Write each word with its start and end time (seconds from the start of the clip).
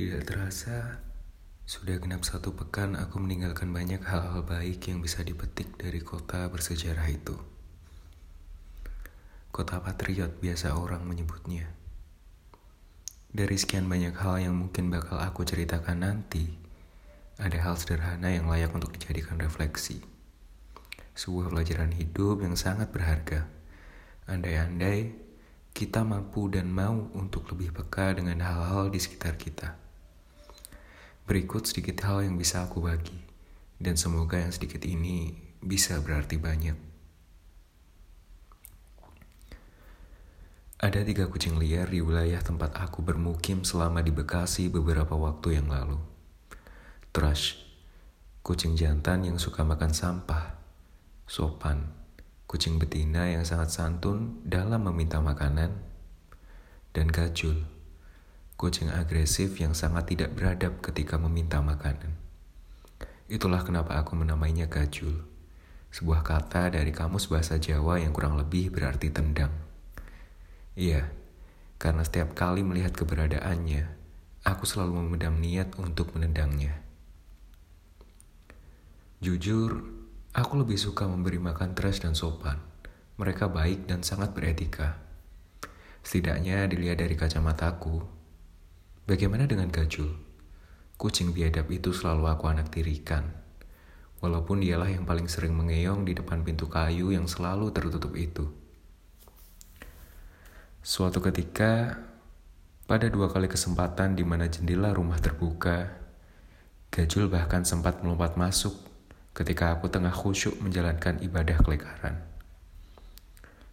Tidak 0.00 0.24
terasa, 0.24 0.96
sudah 1.68 2.00
genap 2.00 2.24
satu 2.24 2.56
pekan 2.56 2.96
aku 2.96 3.20
meninggalkan 3.20 3.68
banyak 3.68 4.00
hal-hal 4.00 4.40
baik 4.48 4.88
yang 4.88 5.04
bisa 5.04 5.20
dipetik 5.20 5.76
dari 5.76 6.00
kota 6.00 6.48
bersejarah 6.48 7.04
itu. 7.12 7.36
Kota 9.52 9.76
Patriot 9.84 10.40
biasa 10.40 10.72
orang 10.72 11.04
menyebutnya. 11.04 11.68
Dari 13.28 13.52
sekian 13.60 13.92
banyak 13.92 14.16
hal 14.16 14.40
yang 14.40 14.56
mungkin 14.56 14.88
bakal 14.88 15.20
aku 15.20 15.44
ceritakan 15.44 16.00
nanti, 16.00 16.48
ada 17.36 17.60
hal 17.60 17.76
sederhana 17.76 18.32
yang 18.32 18.48
layak 18.48 18.72
untuk 18.72 18.96
dijadikan 18.96 19.36
refleksi. 19.36 20.00
Sebuah 21.12 21.52
pelajaran 21.52 21.92
hidup 21.92 22.40
yang 22.40 22.56
sangat 22.56 22.88
berharga. 22.88 23.52
Andai-andai 24.24 25.12
kita 25.76 26.08
mampu 26.08 26.48
dan 26.48 26.72
mau 26.72 27.12
untuk 27.12 27.52
lebih 27.52 27.76
peka 27.76 28.16
dengan 28.16 28.40
hal-hal 28.40 28.88
di 28.88 28.96
sekitar 28.96 29.36
kita. 29.36 29.89
Berikut 31.30 31.62
sedikit 31.62 32.02
hal 32.10 32.26
yang 32.26 32.34
bisa 32.34 32.66
aku 32.66 32.82
bagi, 32.82 33.14
dan 33.78 33.94
semoga 33.94 34.34
yang 34.34 34.50
sedikit 34.50 34.82
ini 34.82 35.30
bisa 35.62 36.02
berarti 36.02 36.42
banyak. 36.42 36.74
Ada 40.82 41.06
tiga 41.06 41.30
kucing 41.30 41.54
liar 41.54 41.86
di 41.86 42.02
wilayah 42.02 42.42
tempat 42.42 42.74
aku 42.74 43.06
bermukim 43.06 43.62
selama 43.62 44.02
di 44.02 44.10
Bekasi 44.10 44.66
beberapa 44.74 45.14
waktu 45.14 45.62
yang 45.62 45.70
lalu. 45.70 46.02
Trash, 47.14 47.62
kucing 48.42 48.74
jantan 48.74 49.22
yang 49.22 49.38
suka 49.38 49.62
makan 49.62 49.94
sampah. 49.94 50.58
Sopan, 51.30 51.94
kucing 52.50 52.82
betina 52.82 53.30
yang 53.30 53.46
sangat 53.46 53.70
santun 53.70 54.42
dalam 54.42 54.82
meminta 54.82 55.22
makanan. 55.22 55.78
Dan 56.90 57.06
gajul, 57.06 57.70
kucing 58.60 58.92
agresif 58.92 59.56
yang 59.56 59.72
sangat 59.72 60.12
tidak 60.12 60.36
beradab 60.36 60.84
ketika 60.84 61.16
meminta 61.16 61.64
makanan. 61.64 62.12
Itulah 63.24 63.64
kenapa 63.64 63.96
aku 63.96 64.20
menamainya 64.20 64.68
gajul, 64.68 65.24
sebuah 65.88 66.20
kata 66.20 66.76
dari 66.76 66.92
kamus 66.92 67.32
bahasa 67.32 67.56
Jawa 67.56 68.04
yang 68.04 68.12
kurang 68.12 68.36
lebih 68.36 68.68
berarti 68.68 69.08
tendang. 69.08 69.48
Iya, 70.76 71.08
karena 71.80 72.04
setiap 72.04 72.36
kali 72.36 72.60
melihat 72.60 72.92
keberadaannya, 72.92 73.88
aku 74.44 74.68
selalu 74.68 75.08
memendam 75.08 75.40
niat 75.40 75.80
untuk 75.80 76.12
menendangnya. 76.12 76.84
Jujur, 79.24 79.88
aku 80.36 80.52
lebih 80.60 80.76
suka 80.76 81.08
memberi 81.08 81.40
makan 81.40 81.72
trash 81.72 82.04
dan 82.04 82.12
sopan. 82.12 82.60
Mereka 83.16 83.48
baik 83.48 83.88
dan 83.88 84.04
sangat 84.04 84.36
beretika. 84.36 85.00
Setidaknya 86.04 86.68
dilihat 86.68 87.00
dari 87.00 87.16
kacamataku. 87.16 88.19
Bagaimana 89.08 89.48
dengan 89.48 89.72
gajul? 89.72 90.12
Kucing 91.00 91.32
biadab 91.32 91.70
itu 91.72 91.96
selalu 91.96 92.28
aku 92.28 92.44
anak 92.50 92.68
tirikan. 92.68 93.24
Walaupun 94.20 94.60
dialah 94.60 94.92
yang 94.92 95.08
paling 95.08 95.32
sering 95.32 95.56
mengeong 95.56 96.04
di 96.04 96.12
depan 96.12 96.44
pintu 96.44 96.68
kayu 96.68 97.08
yang 97.08 97.24
selalu 97.24 97.72
tertutup 97.72 98.12
itu. 98.20 98.52
Suatu 100.84 101.24
ketika, 101.24 101.96
pada 102.84 103.08
dua 103.08 103.32
kali 103.32 103.48
kesempatan 103.48 104.16
di 104.16 104.24
mana 104.24 104.48
jendela 104.48 104.92
rumah 104.92 105.16
terbuka, 105.20 106.00
Gajul 106.90 107.30
bahkan 107.30 107.62
sempat 107.62 108.02
melompat 108.02 108.34
masuk 108.34 108.74
ketika 109.30 109.72
aku 109.72 109.86
tengah 109.88 110.10
khusyuk 110.10 110.58
menjalankan 110.58 111.22
ibadah 111.22 111.56
kelekaran. 111.62 112.18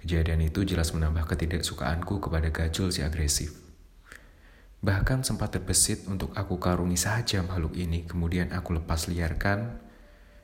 Kejadian 0.00 0.40
itu 0.46 0.64
jelas 0.64 0.94
menambah 0.96 1.28
ketidaksukaanku 1.28 2.22
kepada 2.22 2.48
Gajul 2.48 2.88
si 2.94 3.04
agresif. 3.04 3.69
Bahkan 4.80 5.28
sempat 5.28 5.52
terbesit 5.52 6.08
untuk 6.08 6.32
aku 6.32 6.56
karuni 6.56 6.96
saja 6.96 7.44
makhluk 7.44 7.76
ini, 7.76 8.08
kemudian 8.08 8.48
aku 8.56 8.80
lepas 8.80 9.12
liarkan 9.12 9.76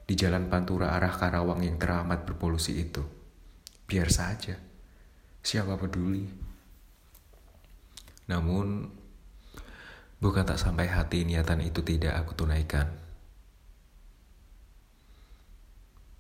di 0.05 0.13
jalan 0.13 0.53
pantura 0.53 0.93
arah 0.93 1.17
Karawang 1.17 1.65
yang 1.65 1.81
teramat 1.81 2.29
berpolusi 2.29 2.77
itu. 2.77 3.01
Biar 3.89 4.13
saja, 4.13 4.61
siapa 5.41 5.81
peduli. 5.81 6.29
Namun, 8.29 8.93
bukan 10.21 10.45
tak 10.45 10.61
sampai 10.61 10.93
hati 10.93 11.25
niatan 11.25 11.65
itu 11.65 11.81
tidak 11.81 12.21
aku 12.21 12.37
tunaikan. 12.37 12.93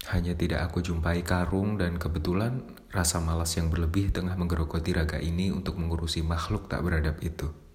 Hanya 0.08 0.32
tidak 0.38 0.70
aku 0.70 0.80
jumpai 0.80 1.20
karung 1.20 1.76
dan 1.76 2.00
kebetulan 2.00 2.64
rasa 2.94 3.20
malas 3.20 3.52
yang 3.60 3.68
berlebih 3.68 4.08
tengah 4.14 4.38
menggerogoti 4.38 4.94
raga 4.94 5.20
ini 5.20 5.52
untuk 5.52 5.76
mengurusi 5.76 6.24
makhluk 6.24 6.70
tak 6.70 6.80
beradab 6.80 7.18
itu. 7.20 7.65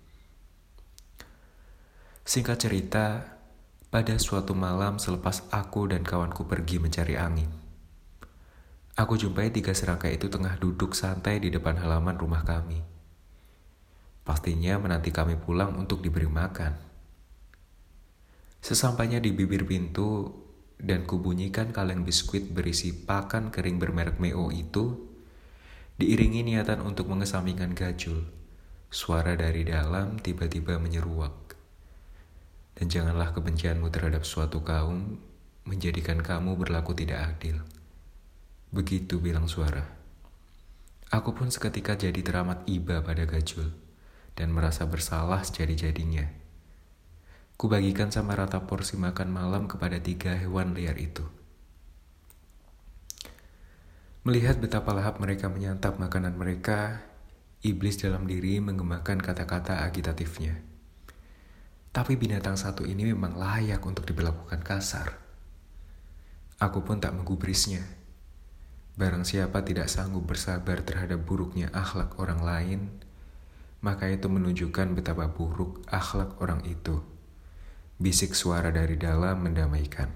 Singkat 2.31 2.64
cerita, 2.64 3.28
pada 3.92 4.16
suatu 4.16 4.56
malam 4.56 5.03
selepas 5.03 5.44
aku 5.52 5.92
dan 5.92 6.00
kawanku 6.00 6.47
pergi 6.47 6.80
mencari 6.80 7.19
angin, 7.19 7.52
aku 8.96 9.19
jumpai 9.19 9.52
tiga 9.52 9.75
serangkai 9.75 10.16
itu 10.16 10.31
tengah 10.31 10.56
duduk 10.56 10.96
santai 10.96 11.44
di 11.44 11.52
depan 11.52 11.75
halaman 11.75 12.16
rumah 12.16 12.47
kami. 12.47 12.80
Pastinya 14.24 14.80
menanti 14.80 15.12
kami 15.12 15.36
pulang 15.44 15.75
untuk 15.75 16.00
diberi 16.00 16.31
makan. 16.31 16.72
Sesampainya 18.63 19.19
di 19.19 19.36
bibir 19.36 19.68
pintu 19.68 20.31
dan 20.80 21.03
kubunyikan 21.03 21.75
kaleng 21.75 22.08
biskuit 22.08 22.48
berisi 22.48 22.96
pakan 22.96 23.52
kering 23.52 23.75
bermerek 23.75 24.24
Meo 24.24 24.56
itu, 24.56 25.03
diiringi 26.00 26.48
niatan 26.48 26.80
untuk 26.80 27.12
mengesampingkan 27.12 27.75
gajul, 27.75 28.24
suara 28.88 29.36
dari 29.36 29.68
dalam 29.68 30.16
tiba-tiba 30.16 30.80
menyeruak. 30.80 31.50
Dan 32.81 32.90
janganlah 32.90 33.30
kebencianmu 33.30 33.94
terhadap 33.94 34.25
suatu 34.25 34.66
kaum 34.66 35.22
menjadikan 35.69 36.18
kamu 36.18 36.58
berlaku 36.58 36.97
tidak 36.97 37.38
adil. 37.38 37.62
Begitu 38.74 39.22
bilang 39.22 39.46
suara. 39.46 39.86
Aku 41.14 41.38
pun 41.38 41.53
seketika 41.53 41.94
jadi 41.94 42.18
teramat 42.25 42.66
iba 42.66 43.06
pada 43.06 43.30
gajul 43.30 43.69
dan 44.34 44.50
merasa 44.50 44.90
bersalah 44.90 45.46
sejadi-jadinya. 45.46 46.25
Kubagikan 47.53 48.09
sama 48.09 48.34
rata 48.34 48.66
porsi 48.66 48.98
makan 48.98 49.30
malam 49.30 49.69
kepada 49.69 50.02
tiga 50.02 50.34
hewan 50.34 50.74
liar 50.74 50.98
itu. 50.98 51.22
Melihat 54.25 54.58
betapa 54.58 54.90
lahap 54.98 55.22
mereka 55.22 55.53
menyantap 55.53 56.02
makanan 56.02 56.34
mereka, 56.34 57.06
iblis 57.62 58.02
dalam 58.02 58.25
diri 58.25 58.58
menggemakan 58.58 59.22
kata-kata 59.22 59.86
agitatifnya. 59.86 60.71
Tapi 61.91 62.16
binatang 62.16 62.56
satu 62.56 62.88
ini 62.88 63.12
memang 63.12 63.35
layak 63.35 63.84
untuk 63.84 64.07
diberlakukan 64.07 64.63
kasar. 64.63 65.19
Aku 66.56 66.88
pun 66.88 67.03
tak 67.03 67.12
menggubrisnya. 67.12 67.84
Barang 68.96 69.28
siapa 69.28 69.59
tidak 69.68 69.91
sanggup 69.91 70.24
bersabar 70.24 70.80
terhadap 70.88 71.19
buruknya 71.28 71.68
akhlak 71.75 72.16
orang 72.16 72.40
lain, 72.47 72.81
maka 73.84 74.07
itu 74.07 74.31
menunjukkan 74.31 74.96
betapa 74.96 75.28
buruk 75.35 75.84
akhlak 75.91 76.40
orang 76.40 76.63
itu. 76.63 77.03
Bisik 78.00 78.40
suara 78.40 78.72
dari 78.72 78.96
dalam 78.96 79.44
mendamaikan. 79.44 80.07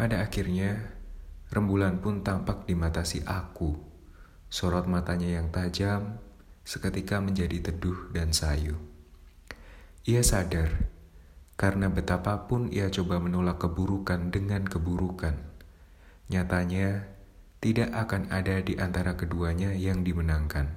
Pada 0.00 0.24
akhirnya, 0.24 0.96
rembulan 1.52 2.00
pun 2.00 2.24
tampak 2.24 2.64
di 2.64 2.72
mata 2.72 3.04
si 3.04 3.20
aku. 3.20 3.76
Sorot 4.48 4.88
matanya 4.88 5.28
yang 5.28 5.52
tajam 5.52 6.16
seketika 6.64 7.20
menjadi 7.20 7.68
teduh 7.68 8.08
dan 8.16 8.32
sayu. 8.32 8.80
Ia 10.10 10.26
sadar 10.26 10.90
karena 11.54 11.86
betapapun 11.86 12.66
ia 12.74 12.90
coba 12.90 13.22
menolak 13.22 13.62
keburukan 13.62 14.34
dengan 14.34 14.66
keburukan. 14.66 15.38
Nyatanya, 16.26 17.06
tidak 17.62 17.94
akan 17.94 18.26
ada 18.34 18.58
di 18.58 18.74
antara 18.74 19.14
keduanya 19.14 19.70
yang 19.70 20.02
dimenangkan. 20.02 20.74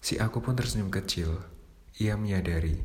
Si 0.00 0.16
aku 0.16 0.40
pun 0.40 0.56
tersenyum 0.56 0.88
kecil. 0.88 1.44
Ia 2.00 2.16
menyadari, 2.16 2.80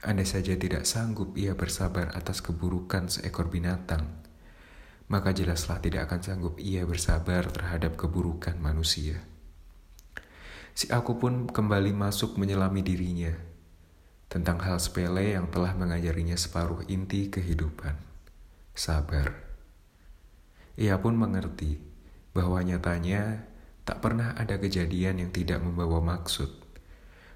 andai 0.00 0.24
saja 0.24 0.56
tidak 0.56 0.88
sanggup 0.88 1.36
ia 1.36 1.52
bersabar 1.52 2.16
atas 2.16 2.40
keburukan 2.40 3.12
seekor 3.12 3.52
binatang, 3.52 4.08
maka 5.12 5.36
jelaslah 5.36 5.76
tidak 5.84 6.08
akan 6.08 6.24
sanggup 6.24 6.56
ia 6.56 6.88
bersabar 6.88 7.52
terhadap 7.52 8.00
keburukan 8.00 8.56
manusia. 8.56 9.20
Si 10.72 10.88
aku 10.88 11.20
pun 11.20 11.52
kembali 11.52 11.92
masuk 11.92 12.40
menyelami 12.40 12.80
dirinya 12.80 13.49
tentang 14.30 14.62
hal 14.62 14.78
sepele 14.78 15.34
yang 15.34 15.50
telah 15.50 15.74
mengajarinya 15.74 16.38
separuh 16.38 16.86
inti 16.86 17.26
kehidupan. 17.26 17.98
Sabar. 18.78 19.34
Ia 20.78 20.94
pun 21.02 21.18
mengerti 21.18 21.82
bahwa 22.30 22.62
nyatanya 22.62 23.42
tak 23.82 23.98
pernah 23.98 24.38
ada 24.38 24.54
kejadian 24.54 25.18
yang 25.18 25.30
tidak 25.34 25.58
membawa 25.58 25.98
maksud. 25.98 26.46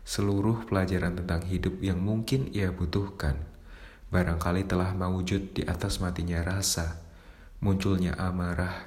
Seluruh 0.07 0.71
pelajaran 0.71 1.19
tentang 1.19 1.43
hidup 1.43 1.83
yang 1.83 1.99
mungkin 1.99 2.47
ia 2.55 2.71
butuhkan, 2.71 3.43
barangkali 4.15 4.63
telah 4.71 4.95
mewujud 4.95 5.51
di 5.51 5.67
atas 5.67 5.99
matinya 5.99 6.47
rasa, 6.47 7.03
munculnya 7.59 8.15
amarah, 8.15 8.87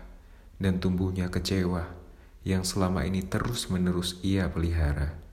dan 0.64 0.80
tumbuhnya 0.80 1.28
kecewa 1.28 1.92
yang 2.48 2.64
selama 2.64 3.04
ini 3.04 3.20
terus-menerus 3.28 4.24
ia 4.24 4.48
pelihara. 4.48 5.27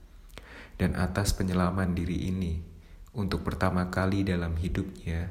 Dan 0.75 0.99
atas 0.99 1.33
penyelaman 1.35 1.95
diri 1.95 2.31
ini, 2.31 2.75
Untuk 3.15 3.47
pertama 3.47 3.95
kali 3.95 4.27
dalam 4.27 4.59
hidupnya, 4.59 5.31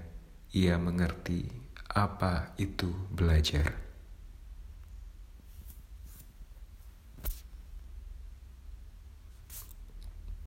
ia 0.56 0.80
mengerti 0.80 1.52
apa 1.92 2.56
itu 2.56 2.88
belajar. 3.12 3.93